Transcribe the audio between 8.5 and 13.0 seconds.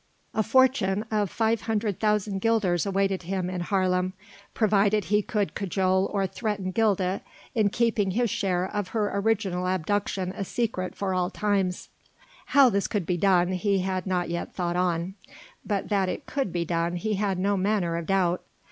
of her original abduction a secret for all times. How this